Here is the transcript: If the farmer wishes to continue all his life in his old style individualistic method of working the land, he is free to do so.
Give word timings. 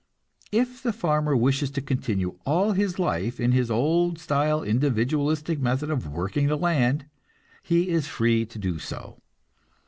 If 0.51 0.81
the 0.81 0.93
farmer 0.93 1.35
wishes 1.35 1.69
to 1.69 1.79
continue 1.79 2.39
all 2.43 2.71
his 2.71 2.97
life 2.97 3.39
in 3.39 3.51
his 3.51 3.69
old 3.69 4.17
style 4.17 4.63
individualistic 4.63 5.59
method 5.59 5.91
of 5.91 6.07
working 6.09 6.47
the 6.47 6.57
land, 6.57 7.05
he 7.61 7.87
is 7.89 8.07
free 8.07 8.47
to 8.47 8.57
do 8.57 8.79
so. 8.79 9.19